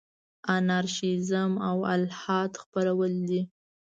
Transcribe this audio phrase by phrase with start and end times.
[0.57, 3.41] انارشیزم او الحاد خپرول دي.